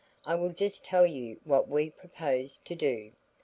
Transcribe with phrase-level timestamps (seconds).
[0.25, 3.11] "I will just tell you what we propose to do.